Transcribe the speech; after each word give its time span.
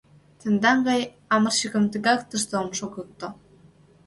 Тендан 0.39 0.77
гай 0.87 1.01
амырчыкым 1.33 1.85
тегак 1.91 2.21
тыште 2.29 2.53
ом 2.61 2.69
шогыкто. 2.77 3.27